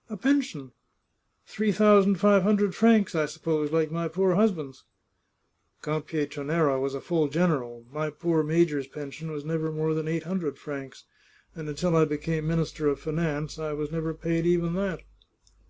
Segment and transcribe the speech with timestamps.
[0.08, 0.72] "A pension!
[1.46, 4.84] Three thousand five hundred francs, I suppose, like my poor husband's.""
[5.82, 7.84] Count Pietranera was a full general.
[7.92, 11.04] My poor major's pension was never more than eight hundred francs,
[11.54, 15.02] and until I became Minister of Finance I was never paid even that